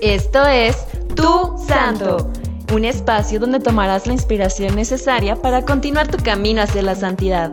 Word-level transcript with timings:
Esto 0.00 0.46
es 0.46 0.86
Tu 1.14 1.62
Santo, 1.68 2.32
un 2.72 2.86
espacio 2.86 3.38
donde 3.38 3.60
tomarás 3.60 4.06
la 4.06 4.14
inspiración 4.14 4.74
necesaria 4.74 5.36
para 5.36 5.62
continuar 5.66 6.08
tu 6.08 6.16
camino 6.16 6.62
hacia 6.62 6.80
la 6.80 6.94
santidad. 6.94 7.52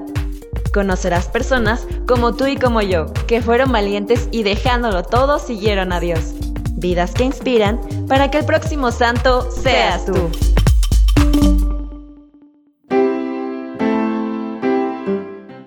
Conocerás 0.74 1.28
personas 1.28 1.86
como 2.08 2.38
tú 2.38 2.46
y 2.48 2.56
como 2.56 2.82
yo, 2.82 3.08
que 3.28 3.42
fueron 3.42 3.74
valientes 3.74 4.30
y 4.32 4.44
dejándolo 4.44 5.04
todo 5.04 5.40
siguieron 5.40 5.92
a 5.92 6.00
Dios. 6.00 6.36
Vidas 6.72 7.12
que 7.14 7.26
inspiran 7.26 7.82
para 8.08 8.32
que 8.32 8.38
el 8.38 8.46
próximo 8.46 8.92
santo 8.92 9.52
seas 9.52 10.06
tú. 10.06 10.14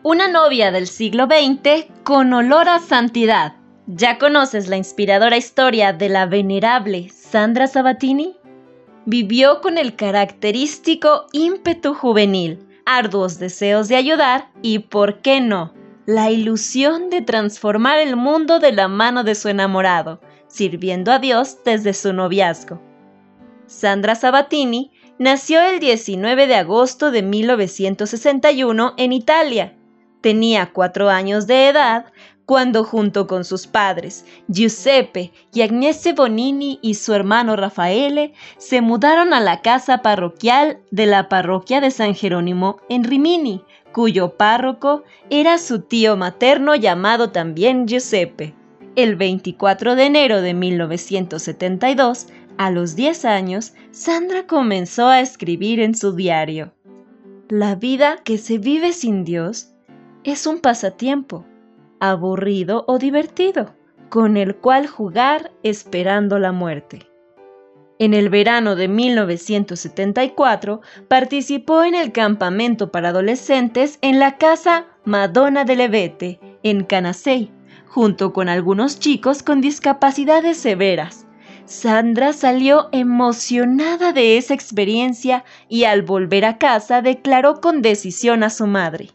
Una 0.03 0.29
novia 0.29 0.71
del 0.71 0.87
siglo 0.87 1.27
XX 1.27 1.93
con 2.05 2.33
olor 2.33 2.71
a 2.71 2.79
santidad. 2.79 3.60
¿Ya 3.93 4.19
conoces 4.19 4.69
la 4.69 4.77
inspiradora 4.77 5.37
historia 5.37 5.93
de 5.93 6.09
la 6.09 6.27
venerable 6.27 7.09
Sandra 7.09 7.67
Sabatini? 7.67 8.37
Vivió 9.05 9.61
con 9.61 9.79
el 9.79 9.97
característico 9.97 11.27
ímpetu 11.33 11.95
juvenil, 11.95 12.61
arduos 12.87 13.41
deseos 13.41 13.89
de 13.89 13.97
ayudar 13.97 14.49
y, 14.63 14.79
¿por 14.79 15.23
qué 15.23 15.41
no?, 15.41 15.75
la 16.07 16.31
ilusión 16.31 17.11
de 17.11 17.23
transformar 17.23 17.99
el 17.99 18.15
mundo 18.15 18.61
de 18.61 18.71
la 18.71 18.87
mano 18.87 19.25
de 19.25 19.35
su 19.35 19.49
enamorado, 19.49 20.21
sirviendo 20.47 21.11
a 21.11 21.19
Dios 21.19 21.59
desde 21.65 21.93
su 21.93 22.13
noviazgo. 22.13 22.81
Sandra 23.67 24.15
Sabatini 24.15 24.93
nació 25.19 25.63
el 25.63 25.81
19 25.81 26.47
de 26.47 26.55
agosto 26.55 27.11
de 27.11 27.23
1961 27.25 28.95
en 28.97 29.13
Italia 29.13 29.75
Tenía 30.21 30.71
cuatro 30.73 31.09
años 31.09 31.47
de 31.47 31.69
edad 31.69 32.07
cuando 32.51 32.83
junto 32.83 33.29
con 33.29 33.45
sus 33.45 33.69
padres, 33.69 34.25
Giuseppe 34.49 35.31
y 35.55 35.63
Agnese 35.63 36.15
Bonini 36.15 36.81
y 36.83 36.95
su 36.95 37.15
hermano 37.15 37.55
Raffaele, 37.55 38.33
se 38.59 38.81
mudaron 38.81 39.33
a 39.33 39.39
la 39.39 39.63
casa 39.63 40.03
parroquial 40.03 40.81
de 40.91 41.07
la 41.07 41.29
parroquia 41.29 41.81
de 41.81 41.93
San 41.93 42.13
Jerónimo 42.13 42.81
en 42.89 43.05
Rimini, 43.05 43.63
cuyo 43.93 44.37
párroco 44.37 45.05
era 45.31 45.59
su 45.59 45.83
tío 45.83 46.17
materno 46.17 46.75
llamado 46.75 47.31
también 47.31 47.87
Giuseppe. 47.87 48.53
El 48.97 49.15
24 49.15 49.95
de 49.95 50.07
enero 50.07 50.43
de 50.43 50.53
1972, 50.53 52.27
a 52.59 52.73
los 52.73 52.97
10 52.97 53.27
años, 53.27 53.75
Sandra 53.93 54.49
comenzó 54.49 55.07
a 55.07 55.21
escribir 55.21 55.79
en 55.79 55.95
su 55.95 56.17
diario. 56.17 56.73
La 57.49 57.77
vida 57.77 58.17
que 58.25 58.39
se 58.39 58.59
vive 58.59 58.93
sin 58.93 59.23
Dios 59.23 59.69
es 60.25 60.49
un 60.49 60.59
pasatiempo, 60.59 61.47
aburrido 62.01 62.85
o 62.89 62.99
divertido, 62.99 63.75
con 64.09 64.37
el 64.37 64.57
cual 64.57 64.87
jugar 64.87 65.53
esperando 65.63 66.39
la 66.39 66.53
muerte. 66.53 67.07
En 68.01 68.15
el 68.15 68.31
verano 68.31 68.77
de 68.77 68.89
1974 68.89 70.81
participó 71.07 71.85
en 71.85 71.95
el 71.95 72.13
campamento 72.13 72.91
para 72.91 73.11
adolescentes 73.11 73.99
en 74.01 74.19
la 74.19 74.39
casa 74.39 74.87
Madonna 75.05 75.65
de 75.65 75.77
Levete, 75.77 76.41
en 76.63 76.85
Canasei, 76.85 77.53
junto 77.87 78.33
con 78.33 78.49
algunos 78.49 78.99
chicos 78.99 79.43
con 79.43 79.61
discapacidades 79.61 80.57
severas. 80.57 81.27
Sandra 81.67 82.33
salió 82.33 82.89
emocionada 82.91 84.13
de 84.13 84.39
esa 84.39 84.55
experiencia 84.55 85.45
y 85.69 85.85
al 85.85 86.03
volver 86.03 86.47
a 86.47 86.57
casa 86.57 87.03
declaró 87.03 87.61
con 87.61 87.83
decisión 87.83 88.43
a 88.43 88.51
su 88.51 88.67
madre, 88.67 89.11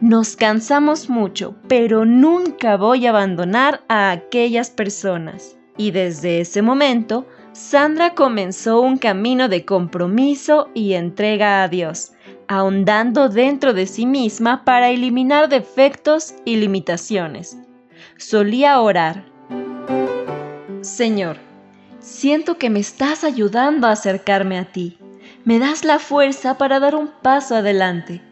nos 0.00 0.34
cansamos 0.34 1.10
mucho, 1.10 1.54
pero 1.68 2.06
nunca 2.06 2.76
voy 2.76 3.06
a 3.06 3.10
abandonar 3.10 3.82
a 3.88 4.10
aquellas 4.10 4.70
personas. 4.70 5.58
Y 5.76 5.90
desde 5.90 6.40
ese 6.40 6.62
momento, 6.62 7.26
Sandra 7.52 8.14
comenzó 8.14 8.80
un 8.80 8.96
camino 8.96 9.48
de 9.48 9.64
compromiso 9.64 10.68
y 10.74 10.94
entrega 10.94 11.62
a 11.62 11.68
Dios, 11.68 12.12
ahondando 12.48 13.28
dentro 13.28 13.74
de 13.74 13.86
sí 13.86 14.06
misma 14.06 14.64
para 14.64 14.90
eliminar 14.90 15.48
defectos 15.48 16.34
y 16.44 16.56
limitaciones. 16.56 17.58
Solía 18.16 18.80
orar. 18.80 19.24
Señor, 20.80 21.36
siento 21.98 22.56
que 22.56 22.70
me 22.70 22.80
estás 22.80 23.22
ayudando 23.22 23.86
a 23.86 23.92
acercarme 23.92 24.58
a 24.58 24.64
ti. 24.64 24.98
Me 25.44 25.58
das 25.58 25.84
la 25.84 25.98
fuerza 25.98 26.56
para 26.56 26.80
dar 26.80 26.94
un 26.94 27.10
paso 27.22 27.56
adelante 27.56 28.22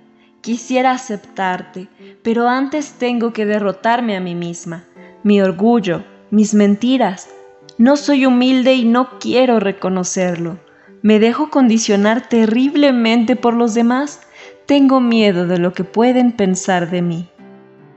Quisiera 0.41 0.93
aceptarte, 0.93 1.88
pero 2.22 2.49
antes 2.49 2.93
tengo 2.93 3.32
que 3.32 3.44
derrotarme 3.44 4.16
a 4.16 4.21
mí 4.21 4.34
misma, 4.34 4.84
mi 5.22 5.41
orgullo, 5.41 6.04
mis 6.31 6.54
mentiras. 6.54 7.28
No 7.76 7.97
soy 7.97 8.26
humilde 8.26 8.75
y 8.75 8.84
no 8.84 9.19
quiero 9.19 9.60
reconocerlo. 9.60 10.59
Me 11.03 11.19
dejo 11.19 11.50
condicionar 11.50 12.28
terriblemente 12.28 13.37
por 13.37 13.54
los 13.54 13.75
demás. 13.75 14.21
Tengo 14.66 15.00
miedo 15.00 15.47
de 15.47 15.59
lo 15.59 15.72
que 15.72 15.84
pueden 15.84 16.32
pensar 16.32 16.91
de 16.91 17.03
mí. 17.03 17.28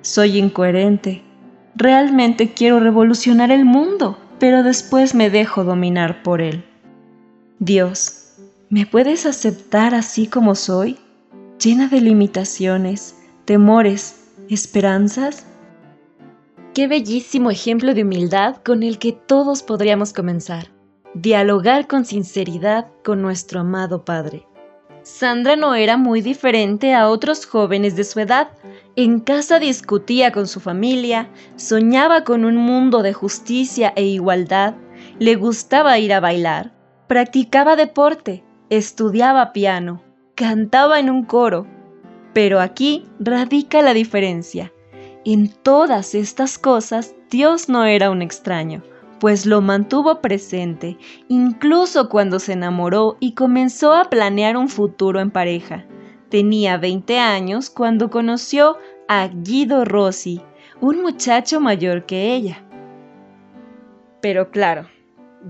Soy 0.01 0.37
incoherente. 0.37 1.23
Realmente 1.75 2.53
quiero 2.53 2.79
revolucionar 2.79 3.51
el 3.51 3.65
mundo, 3.65 4.17
pero 4.39 4.63
después 4.63 5.15
me 5.15 5.29
dejo 5.29 5.63
dominar 5.63 6.23
por 6.23 6.41
él. 6.41 6.63
Dios, 7.59 8.33
¿me 8.69 8.85
puedes 8.85 9.25
aceptar 9.25 9.95
así 9.95 10.27
como 10.27 10.55
soy? 10.55 10.97
Llena 11.63 11.87
de 11.87 12.01
limitaciones, 12.01 13.15
temores, 13.45 14.31
esperanzas? 14.49 15.45
Qué 16.73 16.87
bellísimo 16.87 17.51
ejemplo 17.51 17.93
de 17.93 18.01
humildad 18.01 18.57
con 18.65 18.81
el 18.81 18.97
que 18.97 19.11
todos 19.11 19.61
podríamos 19.61 20.11
comenzar. 20.11 20.69
Dialogar 21.13 21.87
con 21.87 22.05
sinceridad 22.05 22.87
con 23.03 23.21
nuestro 23.21 23.59
amado 23.59 24.05
Padre. 24.05 24.47
Sandra 25.03 25.55
no 25.55 25.75
era 25.75 25.97
muy 25.97 26.21
diferente 26.21 26.95
a 26.95 27.09
otros 27.09 27.45
jóvenes 27.45 27.95
de 27.95 28.05
su 28.05 28.19
edad. 28.19 28.49
En 28.95 29.19
casa 29.19 29.59
discutía 29.59 30.31
con 30.31 30.47
su 30.47 30.59
familia, 30.59 31.29
soñaba 31.57 32.23
con 32.23 32.45
un 32.45 32.55
mundo 32.55 33.03
de 33.03 33.13
justicia 33.13 33.93
e 33.95 34.03
igualdad, 34.05 34.75
le 35.19 35.35
gustaba 35.35 35.99
ir 35.99 36.13
a 36.13 36.19
bailar, 36.19 36.71
practicaba 37.07 37.75
deporte, 37.75 38.43
estudiaba 38.69 39.53
piano, 39.53 40.01
cantaba 40.41 40.99
en 40.99 41.11
un 41.11 41.23
coro. 41.23 41.67
Pero 42.33 42.59
aquí 42.61 43.05
radica 43.19 43.83
la 43.83 43.93
diferencia. 43.93 44.73
En 45.23 45.49
todas 45.49 46.15
estas 46.15 46.57
cosas 46.57 47.13
Dios 47.29 47.69
no 47.69 47.85
era 47.85 48.09
un 48.09 48.23
extraño, 48.23 48.81
pues 49.19 49.45
lo 49.45 49.61
mantuvo 49.61 50.19
presente, 50.19 50.97
incluso 51.27 52.09
cuando 52.09 52.39
se 52.39 52.53
enamoró 52.53 53.17
y 53.19 53.35
comenzó 53.35 53.93
a 53.93 54.05
planear 54.05 54.57
un 54.57 54.67
futuro 54.67 55.19
en 55.19 55.29
pareja. 55.29 55.85
Tenía 56.29 56.77
20 56.77 57.19
años 57.19 57.69
cuando 57.69 58.09
conoció 58.09 58.79
a 59.07 59.27
Guido 59.27 59.85
Rossi, 59.85 60.41
un 60.79 61.03
muchacho 61.03 61.59
mayor 61.59 62.07
que 62.07 62.33
ella. 62.33 62.65
Pero 64.21 64.49
claro, 64.49 64.87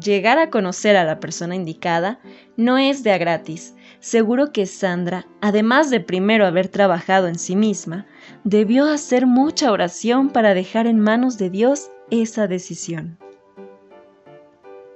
llegar 0.03 0.38
a 0.38 0.50
conocer 0.50 0.97
a 0.97 1.06
la 1.06 1.22
persona 1.22 1.56
indicada 1.56 2.19
no 2.57 2.78
es 2.78 3.03
de 3.03 3.13
a 3.13 3.18
gratis, 3.18 3.74
Seguro 4.01 4.51
que 4.51 4.66
Sandra, 4.66 5.28
además 5.41 5.91
de 5.91 6.00
primero 6.00 6.47
haber 6.47 6.69
trabajado 6.69 7.28
en 7.28 7.38
sí 7.38 7.56
misma, 7.56 8.07
debió 8.44 8.85
hacer 8.85 9.28
mucha 9.28 9.72
oración 9.72 10.31
para 10.31 10.56
dejar 10.56 10.88
en 10.88 11.00
manos 11.00 11.38
de 11.38 11.51
Dios 11.51 11.91
esa 12.09 12.47
decisión. 12.47 13.19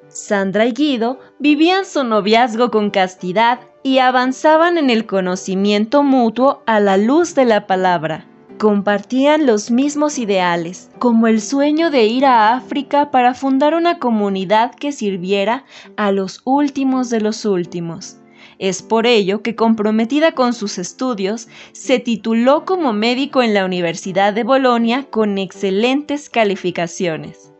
Sandra 0.07 0.66
y 0.66 0.71
Guido 0.71 1.19
vivían 1.38 1.85
su 1.85 2.03
noviazgo 2.03 2.71
con 2.71 2.89
castidad 2.89 3.59
y 3.83 3.99
avanzaban 3.99 4.79
en 4.79 4.89
el 4.89 5.05
conocimiento 5.05 6.01
mutuo 6.01 6.63
a 6.66 6.79
la 6.79 6.97
luz 6.97 7.35
de 7.35 7.45
la 7.45 7.67
palabra. 7.67 8.25
Compartían 8.57 9.45
los 9.45 9.69
mismos 9.69 10.17
ideales, 10.17 10.89
como 10.97 11.27
el 11.27 11.41
sueño 11.41 11.91
de 11.91 12.05
ir 12.05 12.25
a 12.25 12.55
África 12.55 13.11
para 13.11 13.35
fundar 13.35 13.75
una 13.75 13.99
comunidad 13.99 14.73
que 14.73 14.91
sirviera 14.91 15.63
a 15.96 16.11
los 16.11 16.41
últimos 16.43 17.11
de 17.11 17.22
los 17.22 17.46
últimos 17.46 18.17
es 18.59 18.81
por 18.81 19.07
ello 19.07 19.41
que, 19.41 19.55
comprometida 19.55 20.34
con 20.34 20.53
sus 20.53 20.78
estudios, 20.78 21.47
se 21.72 21.99
tituló 21.99 22.66
como 22.66 22.93
médico 22.93 23.41
en 23.41 23.53
la 23.53 23.66
Universidad 23.66 24.34
de 24.34 24.43
Bolonia 24.43 25.07
con 25.09 25.37
excelentes 25.37 26.29
calificaciones. 26.29 27.52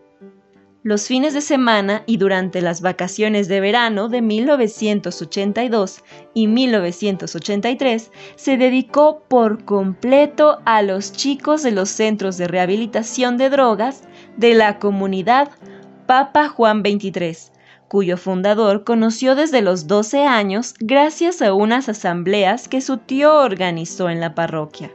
Los 0.88 1.08
fines 1.08 1.34
de 1.34 1.42
semana 1.42 2.04
y 2.06 2.18
durante 2.18 2.62
las 2.62 2.82
vacaciones 2.82 3.48
de 3.48 3.60
verano 3.60 4.08
de 4.08 4.22
1982 4.22 6.04
y 6.36 6.46
1983 6.46 8.12
se 8.36 8.58
dedicó 8.58 9.24
por 9.28 9.66
completo 9.66 10.60
a 10.64 10.84
los 10.84 11.12
chicos 11.12 11.64
de 11.64 11.72
los 11.72 11.90
centros 11.90 12.38
de 12.38 12.48
rehabilitación 12.48 13.38
de 13.38 13.50
drogas 13.50 14.04
de 14.38 14.54
la 14.54 14.78
comunidad 14.78 15.50
Papa 16.06 16.50
Juan 16.50 16.82
XXIII, 16.82 17.55
cuyo 17.96 18.18
fundador 18.18 18.84
conoció 18.84 19.36
desde 19.36 19.62
los 19.62 19.88
12 19.88 20.26
años 20.26 20.74
gracias 20.82 21.42
a 21.42 21.54
unas 21.54 21.88
asambleas 21.88 22.68
que 22.68 22.82
su 22.82 22.98
tío 22.98 23.34
organizó 23.38 24.10
en 24.10 24.20
la 24.20 24.36
parroquia. 24.36 24.92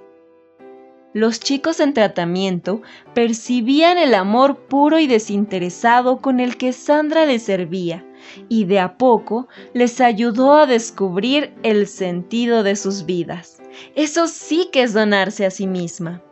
los 1.14 1.40
chicos 1.40 1.80
en 1.80 1.94
tratamiento 1.94 2.82
percibían 3.14 3.96
el 3.96 4.12
amor 4.12 4.66
puro 4.66 4.98
y 4.98 5.06
desinteresado 5.06 6.18
con 6.18 6.40
el 6.40 6.58
que 6.58 6.74
Sandra 6.74 7.24
les 7.24 7.44
servía 7.44 8.04
y 8.50 8.66
de 8.66 8.80
a 8.80 8.98
poco 8.98 9.48
les 9.72 10.02
ayudó 10.02 10.52
a 10.52 10.66
descubrir 10.66 11.54
el 11.62 11.86
sentido 11.86 12.62
de 12.62 12.76
sus 12.76 13.06
vidas. 13.06 13.62
Eso 13.94 14.26
sí 14.26 14.68
que 14.70 14.82
es 14.82 14.92
donarse 14.92 15.46
a 15.46 15.50
sí 15.50 15.66
misma. 15.66 16.22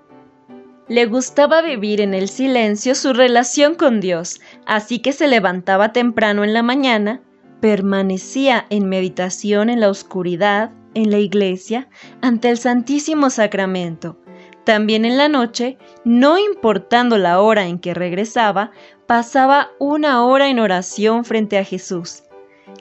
Le 0.89 1.05
gustaba 1.05 1.61
vivir 1.61 2.01
en 2.01 2.15
el 2.15 2.29
silencio 2.29 2.95
su 2.95 3.13
relación 3.13 3.75
con 3.75 4.01
Dios, 4.01 4.41
así 4.65 5.01
que 5.01 5.13
se 5.13 5.29
levantaba 5.29 5.93
temprano 5.93 6.45
en 6.45 6.55
la 6.55 6.63
mañana, 6.63 7.21
permanecía 7.61 8.67
en 8.71 8.89
meditación 8.89 9.69
en 9.69 9.81
la 9.81 9.91
oscuridad, 9.91 10.71
en 10.95 11.11
la 11.11 11.19
iglesia, 11.19 11.89
ante 12.23 12.49
el 12.49 12.57
Santísimo 12.57 13.29
Sacramento, 13.29 14.19
también 14.65 15.05
en 15.05 15.17
la 15.17 15.29
noche, 15.29 15.77
no 16.05 16.39
importando 16.39 17.19
la 17.19 17.41
hora 17.41 17.67
en 17.67 17.79
que 17.79 17.93
regresaba, 17.93 18.71
pasaba 19.07 19.71
una 19.79 20.25
hora 20.25 20.49
en 20.49 20.59
oración 20.59 21.25
frente 21.25 21.59
a 21.59 21.65
Jesús. 21.65 22.23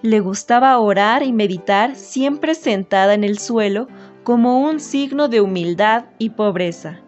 Le 0.01 0.19
gustaba 0.19 0.77
orar 0.79 1.23
y 1.23 1.33
meditar 1.33 1.95
siempre 1.95 2.55
sentada 2.55 3.13
en 3.13 3.23
el 3.23 3.39
suelo 3.39 3.87
como 4.23 4.59
un 4.59 4.79
signo 4.79 5.27
de 5.27 5.41
humildad 5.41 6.05
y 6.19 6.31
pobreza. 6.31 7.01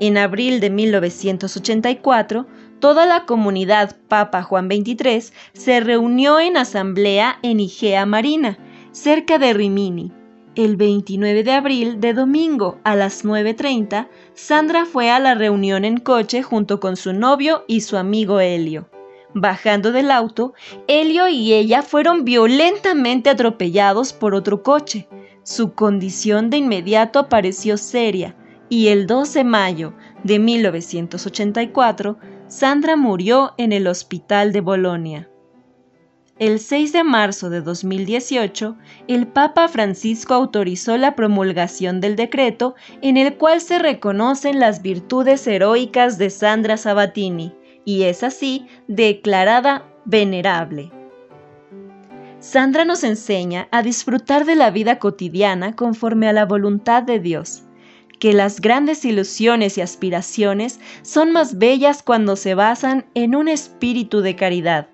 En 0.00 0.16
abril 0.16 0.60
de 0.60 0.70
1984, 0.70 2.46
toda 2.78 3.04
la 3.04 3.24
comunidad 3.26 3.96
Papa 4.08 4.42
Juan 4.42 4.68
XXIII 4.68 5.32
se 5.54 5.80
reunió 5.80 6.38
en 6.38 6.56
asamblea 6.56 7.38
en 7.42 7.58
Igea 7.58 8.06
Marina, 8.06 8.58
cerca 8.92 9.38
de 9.38 9.52
Rimini, 9.54 10.12
el 10.54 10.76
29 10.76 11.44
de 11.44 11.52
abril 11.52 12.00
de 12.00 12.14
domingo 12.14 12.78
a 12.84 12.94
las 12.94 13.24
9.30, 13.24 14.08
Sandra 14.34 14.86
fue 14.86 15.10
a 15.10 15.18
la 15.18 15.34
reunión 15.34 15.84
en 15.84 15.98
coche 15.98 16.42
junto 16.42 16.80
con 16.80 16.96
su 16.96 17.12
novio 17.12 17.64
y 17.66 17.80
su 17.82 17.96
amigo 17.96 18.40
Helio. 18.40 18.88
Bajando 19.34 19.92
del 19.92 20.10
auto, 20.10 20.54
Helio 20.86 21.28
y 21.28 21.52
ella 21.52 21.82
fueron 21.82 22.24
violentamente 22.24 23.30
atropellados 23.30 24.12
por 24.12 24.34
otro 24.34 24.62
coche. 24.62 25.08
Su 25.44 25.74
condición 25.74 26.50
de 26.50 26.56
inmediato 26.56 27.28
pareció 27.28 27.76
seria 27.76 28.34
y 28.68 28.88
el 28.88 29.06
12 29.06 29.40
de 29.40 29.44
mayo 29.44 29.94
de 30.24 30.38
1984, 30.38 32.18
Sandra 32.48 32.96
murió 32.96 33.52
en 33.58 33.72
el 33.72 33.86
hospital 33.86 34.52
de 34.52 34.60
Bolonia. 34.60 35.28
El 36.38 36.60
6 36.60 36.92
de 36.92 37.02
marzo 37.02 37.50
de 37.50 37.62
2018, 37.62 38.76
el 39.08 39.26
Papa 39.26 39.66
Francisco 39.66 40.34
autorizó 40.34 40.96
la 40.96 41.16
promulgación 41.16 42.00
del 42.00 42.14
decreto 42.14 42.76
en 43.02 43.16
el 43.16 43.36
cual 43.36 43.60
se 43.60 43.80
reconocen 43.80 44.60
las 44.60 44.80
virtudes 44.80 45.44
heroicas 45.48 46.16
de 46.16 46.30
Sandra 46.30 46.76
Sabatini, 46.76 47.54
y 47.84 48.04
es 48.04 48.22
así 48.22 48.66
declarada 48.86 49.84
venerable. 50.04 50.92
Sandra 52.38 52.84
nos 52.84 53.02
enseña 53.02 53.66
a 53.72 53.82
disfrutar 53.82 54.44
de 54.44 54.54
la 54.54 54.70
vida 54.70 55.00
cotidiana 55.00 55.74
conforme 55.74 56.28
a 56.28 56.32
la 56.32 56.46
voluntad 56.46 57.02
de 57.02 57.18
Dios, 57.18 57.64
que 58.18 58.32
las 58.32 58.60
grandes 58.60 59.04
ilusiones 59.04 59.78
y 59.78 59.80
aspiraciones 59.80 60.80
son 61.02 61.32
más 61.32 61.58
bellas 61.58 62.02
cuando 62.02 62.36
se 62.36 62.54
basan 62.54 63.06
en 63.14 63.34
un 63.34 63.48
espíritu 63.48 64.20
de 64.20 64.36
caridad 64.36 64.88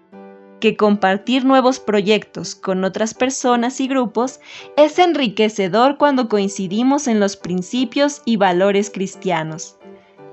que 0.65 0.79
compartir 0.79 1.45
nuevos 1.45 1.79
proyectos 1.79 2.55
con 2.55 2.85
otras 2.85 3.13
personas 3.13 3.83
y 3.83 3.87
grupos 3.87 4.41
es 4.79 4.99
enriquecedor 4.99 5.99
cuando 5.99 6.31
coincidimos 6.31 7.07
en 7.07 7.21
los 7.21 7.37
principios 7.37 8.23
y 8.25 8.39
valores 8.39 8.89
cristianos. 8.89 9.77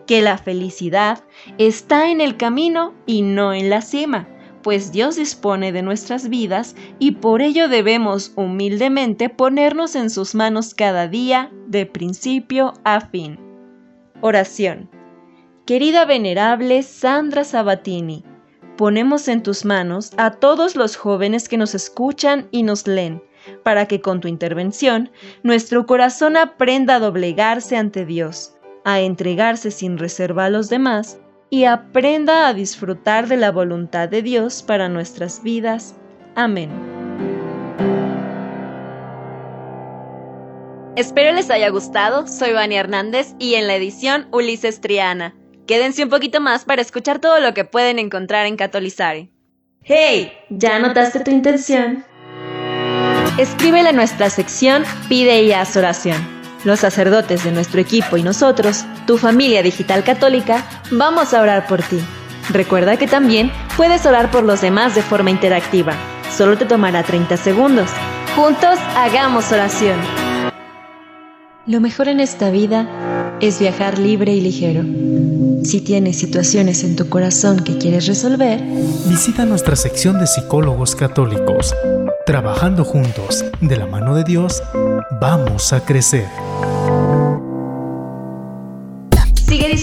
Que 0.08 0.22
la 0.22 0.38
felicidad 0.38 1.26
está 1.58 2.10
en 2.10 2.22
el 2.22 2.38
camino 2.38 2.94
y 3.06 3.24
no 3.24 3.54
en 3.54 3.70
la 3.70 3.82
cima, 3.82 4.30
pues 4.62 4.92
Dios 4.92 5.16
dispone 5.16 5.72
de 5.72 5.82
nuestras 5.82 6.30
vidas 6.30 6.76
y 7.00 7.14
por 7.14 7.42
ello 7.42 7.68
debemos 7.68 8.34
humildemente 8.36 9.30
ponernos 9.30 9.96
en 9.96 10.10
sus 10.10 10.36
manos 10.36 10.74
cada 10.74 11.08
día, 11.08 11.52
de 11.68 11.86
principio 11.86 12.74
a 12.84 13.02
fin. 13.02 13.40
Oración. 14.22 14.90
Querida 15.66 16.06
venerable 16.06 16.84
Sandra 16.84 17.44
Sabatini, 17.44 18.24
ponemos 18.78 19.28
en 19.28 19.44
tus 19.44 19.66
manos 19.66 20.12
a 20.18 20.32
todos 20.32 20.76
los 20.76 20.96
jóvenes 20.96 21.48
que 21.48 21.58
nos 21.58 21.76
escuchan 21.76 22.48
y 22.52 22.64
nos 22.64 22.88
leen, 22.88 23.24
para 23.64 23.86
que 23.88 24.02
con 24.02 24.22
tu 24.22 24.28
intervención 24.28 25.12
nuestro 25.44 25.86
corazón 25.86 26.38
aprenda 26.38 26.96
a 26.96 27.00
doblegarse 27.00 27.78
ante 27.78 28.06
Dios, 28.06 28.54
a 28.84 29.02
entregarse 29.02 29.72
sin 29.72 29.98
reserva 29.98 30.46
a 30.46 30.50
los 30.50 30.70
demás 30.70 31.20
y 31.54 31.66
aprenda 31.66 32.48
a 32.48 32.54
disfrutar 32.54 33.28
de 33.28 33.36
la 33.36 33.52
voluntad 33.52 34.08
de 34.08 34.22
Dios 34.22 34.64
para 34.64 34.88
nuestras 34.88 35.44
vidas. 35.44 35.96
Amén. 36.34 36.72
Espero 40.96 41.34
les 41.34 41.50
haya 41.52 41.70
gustado, 41.70 42.26
soy 42.26 42.54
Vania 42.54 42.80
Hernández 42.80 43.36
y 43.38 43.56
en 43.56 43.68
la 43.68 43.76
edición 43.76 44.28
Ulises 44.32 44.80
Triana. 44.80 45.36
Quédense 45.68 46.04
un 46.04 46.10
poquito 46.10 46.40
más 46.40 46.64
para 46.64 46.82
escuchar 46.82 47.20
todo 47.20 47.40
lo 47.42 47.54
que 47.54 47.66
pueden 47.66 48.00
encontrar 48.00 48.46
en 48.46 48.56
Catolizare. 48.56 49.30
¡Hey! 49.84 50.32
¿Ya 50.50 50.78
anotaste 50.78 51.20
tu 51.20 51.32
intención? 51.32 52.06
Escríbele 53.38 53.90
a 53.90 53.94
nuestra 53.94 54.30
sección 54.30 54.84
Pide 55.10 55.44
y 55.44 55.52
haz 55.52 55.76
oración. 55.76 56.31
Los 56.64 56.80
sacerdotes 56.82 57.44
de 57.44 57.52
nuestro 57.52 57.82
equipo 57.82 58.18
y 58.18 58.24
nosotros, 58.24 58.86
tu 59.08 59.18
familia 59.18 59.64
digital 59.64 60.04
católica, 60.04 60.64
vamos 60.92 61.34
a 61.34 61.42
orar 61.42 61.66
por 61.66 61.82
ti. 61.82 62.00
Recuerda 62.50 62.98
que 62.98 63.08
también 63.08 63.52
puedes 63.78 64.06
orar 64.06 64.30
por 64.30 64.44
los 64.44 64.62
demás 64.62 64.94
de 64.94 65.02
forma 65.02 65.32
interactiva. 65.32 65.94
Solo 66.36 66.58
te 66.58 66.66
tomará 66.66 67.02
30 67.04 67.36
segundos. 67.38 67.90
Juntos 68.36 68.78
hagamos 68.96 69.52
oración. 69.52 70.00
Lo 71.66 71.80
mejor 71.80 72.08
en 72.08 72.20
esta 72.20 72.50
vida 72.50 72.88
es 73.40 73.60
viajar 73.60 73.98
libre 73.98 74.34
y 74.34 74.42
ligero. 74.42 74.84
Si 75.64 75.82
tienes 75.82 76.18
situaciones 76.18 76.84
en 76.84 76.96
tu 76.96 77.10
corazón 77.10 77.64
que 77.64 77.78
quieres 77.78 78.08
resolver, 78.08 78.62
visita 79.08 79.46
nuestra 79.46 79.76
sección 79.76 80.20
de 80.20 80.28
psicólogos 80.28 80.96
católicos. 80.96 81.76
Trabajando 82.26 82.84
juntos, 82.84 83.46
de 83.62 83.78
la 83.78 83.86
mano 83.86 84.16
de 84.16 84.24
Dios, 84.24 84.64
vamos 85.20 85.72
a 85.74 85.86
crecer. 85.86 86.26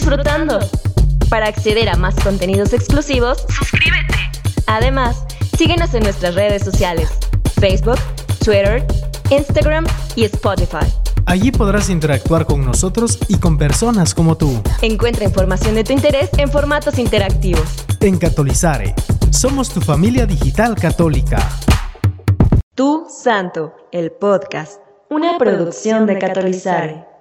Disfrutando. 0.08 0.58
Para 1.28 1.48
acceder 1.48 1.88
a 1.90 1.96
más 1.96 2.14
contenidos 2.14 2.72
exclusivos, 2.72 3.44
suscríbete. 3.48 4.14
Además, 4.66 5.24
síguenos 5.56 5.92
en 5.92 6.04
nuestras 6.04 6.34
redes 6.34 6.62
sociales, 6.64 7.10
Facebook, 7.60 7.98
Twitter, 8.42 8.86
Instagram 9.30 9.84
y 10.16 10.24
Spotify. 10.24 10.86
Allí 11.26 11.52
podrás 11.52 11.90
interactuar 11.90 12.46
con 12.46 12.64
nosotros 12.64 13.18
y 13.28 13.36
con 13.36 13.58
personas 13.58 14.14
como 14.14 14.38
tú. 14.38 14.62
Encuentra 14.80 15.26
información 15.26 15.74
de 15.74 15.84
tu 15.84 15.92
interés 15.92 16.30
en 16.38 16.50
formatos 16.50 16.98
interactivos. 16.98 17.68
En 18.00 18.16
Catolizare, 18.16 18.94
somos 19.30 19.68
tu 19.68 19.82
familia 19.82 20.24
digital 20.24 20.74
católica. 20.74 21.46
Tu 22.74 23.06
Santo, 23.10 23.74
el 23.92 24.12
podcast, 24.12 24.80
una 25.10 25.36
producción 25.36 26.06
de 26.06 26.18
Catolizare. 26.18 27.17